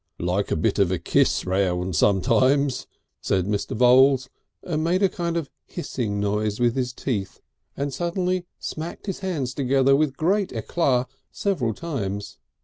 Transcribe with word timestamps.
"Like 0.17 0.49
a 0.49 0.55
bit 0.55 0.79
of 0.79 0.91
a 0.91 0.97
kiss 0.97 1.45
round 1.45 1.95
sometimes," 1.95 2.87
said 3.21 3.45
Mr. 3.45 3.77
Voules, 3.77 4.31
and 4.63 4.83
made 4.83 5.03
a 5.03 5.09
kind 5.09 5.37
of 5.37 5.51
hissing 5.67 6.19
noise 6.19 6.59
with 6.59 6.75
his 6.75 6.91
teeth, 6.91 7.39
and 7.77 7.93
suddenly 7.93 8.47
smacked 8.57 9.05
his 9.05 9.19
hands 9.19 9.53
together 9.53 9.95
with 9.95 10.17
great 10.17 10.49
éclat 10.49 11.05
several 11.31 11.75
times. 11.75 12.39